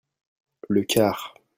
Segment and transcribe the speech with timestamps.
[0.67, 1.35] Le quart.